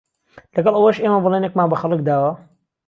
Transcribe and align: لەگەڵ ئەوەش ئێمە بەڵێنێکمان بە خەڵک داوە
لەگەڵ 0.55 0.73
ئەوەش 0.77 0.97
ئێمە 1.03 1.19
بەڵێنێکمان 1.23 1.67
بە 1.71 1.77
خەڵک 1.81 2.01
داوە 2.07 2.31